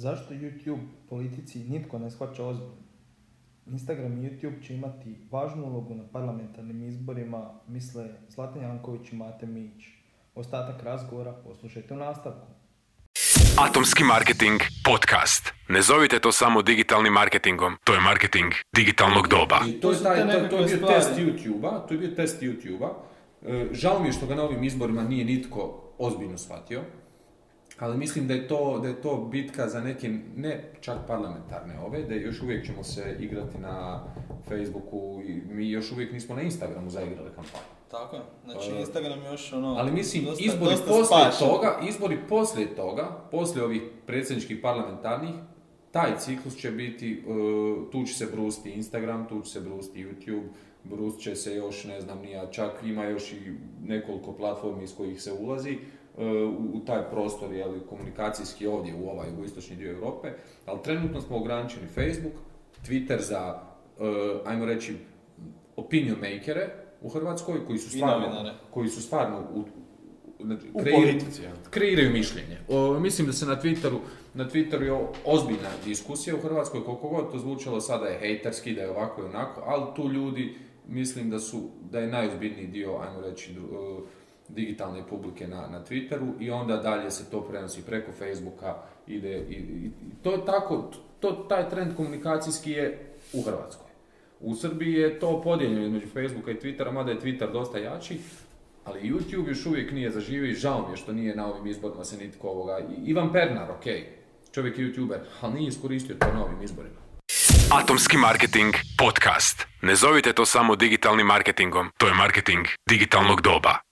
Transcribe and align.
Zašto 0.00 0.34
YouTube 0.34 0.86
politici 1.08 1.58
nitko 1.58 1.98
ne 1.98 2.10
shvaća 2.10 2.44
ozbiljno? 2.44 2.74
Instagram 3.66 4.18
i 4.18 4.30
YouTube 4.30 4.66
će 4.66 4.74
imati 4.74 5.16
važnu 5.30 5.64
ulogu 5.64 5.94
na 5.94 6.04
parlamentarnim 6.12 6.88
izborima, 6.88 7.50
misle 7.68 8.08
Zlatan 8.28 8.62
Janković 8.62 9.12
i 9.12 9.16
Mate 9.16 9.46
Mić. 9.46 9.84
Ostatak 10.34 10.82
razgovora 10.82 11.32
poslušajte 11.32 11.94
u 11.94 11.96
nastavku. 11.96 12.46
Atomski 13.58 14.04
marketing 14.04 14.60
podcast. 14.84 15.52
Ne 15.68 15.82
zovite 15.82 16.20
to 16.20 16.32
samo 16.32 16.62
digitalnim 16.62 17.12
marketingom, 17.12 17.76
to 17.84 17.94
je 17.94 18.00
marketing 18.00 18.52
digitalnog 18.72 19.28
doba. 19.28 19.60
I 19.68 19.80
to, 19.80 19.92
je 19.92 20.02
taj, 20.02 20.16
to, 20.16 20.48
to 20.48 20.58
je 20.58 20.76
bio 20.76 20.86
test 20.86 21.10
YouTube-a, 21.16 21.86
to 21.86 21.94
je 21.94 21.98
bio 21.98 22.10
test 22.10 22.42
YouTube-a. 22.42 22.90
E, 23.46 23.68
žao 23.72 23.98
mi 23.98 24.08
je 24.08 24.12
što 24.12 24.26
ga 24.26 24.34
na 24.34 24.42
ovim 24.42 24.64
izborima 24.64 25.02
nije 25.02 25.24
nitko 25.24 25.82
ozbiljno 25.98 26.38
shvatio, 26.38 26.80
ali 27.80 27.98
mislim 27.98 28.28
da 28.28 28.34
je 28.34 28.48
to, 28.48 28.78
da 28.82 28.88
je 28.88 29.02
to 29.02 29.28
bitka 29.30 29.68
za 29.68 29.80
neke, 29.80 30.18
ne 30.36 30.72
čak 30.80 30.96
parlamentarne 31.06 31.80
ove, 31.86 32.02
da 32.02 32.14
još 32.14 32.42
uvijek 32.42 32.66
ćemo 32.66 32.84
se 32.84 33.16
igrati 33.20 33.58
na 33.58 34.04
Facebooku 34.48 35.20
i 35.26 35.54
mi 35.54 35.70
još 35.70 35.92
uvijek 35.92 36.12
nismo 36.12 36.34
na 36.34 36.42
Instagramu 36.42 36.90
zaigrali 36.90 37.28
kampanju. 37.28 37.64
Tako 37.90 38.16
je. 38.16 38.22
Znači, 38.44 38.70
E, 38.70 38.80
Instagram 38.80 39.24
još 39.24 39.52
ono... 39.52 39.74
Ali 39.78 39.92
mislim, 39.92 40.24
dosta- 40.24 40.44
izbori 40.44 40.70
dosta 40.70 40.86
poslije 40.86 41.30
toga, 41.38 41.78
izbori 41.88 42.18
poslije 42.28 42.76
toga, 42.76 43.28
poslije 43.30 43.64
ovih 43.64 43.82
predsjedničkih 44.06 44.58
parlamentarnih, 44.62 45.34
taj 45.90 46.18
ciklus 46.18 46.56
će 46.56 46.70
biti, 46.70 47.24
uh, 47.26 47.90
tu 47.92 48.04
će 48.04 48.14
se 48.14 48.26
brusiti 48.32 48.70
Instagram, 48.70 49.28
tu 49.28 49.40
će 49.40 49.50
se 49.50 49.60
brusiti 49.60 50.04
YouTube, 50.04 50.48
brust 50.84 51.20
će 51.20 51.36
se 51.36 51.54
još, 51.54 51.84
ne 51.84 52.00
znam, 52.00 52.18
nija, 52.18 52.50
čak 52.50 52.70
ima 52.84 53.04
još 53.04 53.32
i 53.32 53.52
nekoliko 53.84 54.32
platformi 54.32 54.84
iz 54.84 54.96
kojih 54.96 55.22
se 55.22 55.32
ulazi 55.32 55.72
uh, 55.72 55.99
u, 56.26 56.76
u 56.76 56.80
taj 56.86 57.10
prostor, 57.10 57.52
jeli, 57.52 57.80
komunikacijski 57.88 58.66
ovdje 58.66 58.94
u 58.94 59.08
ovaj 59.10 59.28
jugoistočni 59.28 59.76
dio 59.76 59.90
Europe, 59.92 60.28
ali 60.66 60.78
trenutno 60.84 61.20
smo 61.20 61.36
ograničeni 61.36 61.86
Facebook, 61.86 62.34
Twitter 62.88 63.20
za, 63.20 63.62
uh, 63.98 64.06
ajmo 64.44 64.64
reći, 64.64 64.96
opinion 65.76 66.16
makere 66.18 66.68
u 67.02 67.08
Hrvatskoj 67.08 67.66
koji 67.66 67.78
su 67.78 67.90
stvarno, 67.90 68.26
koji 68.70 68.88
su 68.88 69.02
stvarno 69.02 69.46
u, 69.54 69.64
znači, 70.44 70.66
U 70.74 70.78
kreiraju- 70.78 71.12
politici, 71.12 71.42
ja. 71.42 71.52
kreiraju 71.70 72.10
mišljenje. 72.12 72.58
O, 72.68 73.00
mislim 73.00 73.26
da 73.26 73.32
se 73.32 73.46
na 73.46 73.56
Twitteru, 73.62 73.98
na 74.34 74.48
Twitteru 74.48 74.82
je 74.82 74.92
ozbiljna 75.24 75.68
diskusija 75.84 76.36
u 76.36 76.40
Hrvatskoj, 76.40 76.84
koliko 76.84 77.08
god 77.08 77.32
to 77.32 77.38
zvučalo 77.38 77.80
sada 77.80 78.06
je 78.06 78.18
hejterski, 78.18 78.74
da 78.74 78.80
je 78.80 78.90
ovako 78.90 79.22
i 79.22 79.24
onako, 79.24 79.62
ali 79.66 79.84
tu 79.96 80.08
ljudi 80.08 80.54
mislim 80.88 81.30
da 81.30 81.38
su, 81.38 81.60
da 81.90 81.98
je 81.98 82.06
najozbiljniji 82.06 82.66
dio, 82.66 82.96
ajmo 82.96 83.20
reći, 83.20 83.52
e, 83.52 83.56
digitalne 84.54 85.02
publike 85.08 85.48
na, 85.48 85.66
na 85.66 85.84
Twitteru 85.84 86.32
i 86.40 86.50
onda 86.50 86.76
dalje 86.76 87.10
se 87.10 87.30
to 87.30 87.40
prenosi 87.40 87.82
preko 87.82 88.12
Facebooka, 88.12 88.76
ide 89.06 89.38
i, 89.38 89.54
i, 89.54 89.90
to 90.22 90.36
tako, 90.36 90.90
to, 91.20 91.32
taj 91.32 91.68
trend 91.68 91.96
komunikacijski 91.96 92.70
je 92.70 93.14
u 93.32 93.42
Hrvatskoj. 93.42 93.90
U 94.40 94.54
Srbiji 94.54 94.92
je 94.92 95.18
to 95.18 95.40
podijeljeno 95.42 95.86
između 95.86 96.06
Facebooka 96.06 96.50
i 96.50 96.54
Twittera, 96.54 96.92
mada 96.92 97.10
je 97.10 97.20
Twitter 97.20 97.52
dosta 97.52 97.78
jači, 97.78 98.18
ali 98.84 99.10
YouTube 99.10 99.48
još 99.48 99.66
uvijek 99.66 99.92
nije 99.92 100.10
zaživio 100.10 100.50
i 100.50 100.54
žao 100.54 100.86
mi 100.86 100.92
je 100.92 100.96
što 100.96 101.12
nije 101.12 101.36
na 101.36 101.46
ovim 101.46 101.66
izborima 101.66 102.04
se 102.04 102.16
nitko 102.16 102.48
ovoga... 102.48 102.80
Ivan 103.04 103.32
Pernar, 103.32 103.70
ok, 103.70 103.84
čovjek 104.52 104.78
je 104.78 104.84
YouTuber, 104.84 105.18
ali 105.40 105.54
nije 105.54 105.68
iskoristio 105.68 106.16
to 106.16 106.32
na 106.34 106.44
ovim 106.44 106.62
izborima. 106.62 107.00
Atomski 107.72 108.16
marketing 108.16 108.74
podcast. 108.98 109.66
Ne 109.82 109.94
zovite 109.94 110.32
to 110.32 110.46
samo 110.46 110.76
digitalnim 110.76 111.26
marketingom, 111.26 111.90
to 111.98 112.06
je 112.06 112.14
marketing 112.14 112.66
digitalnog 112.88 113.40
doba. 113.40 113.89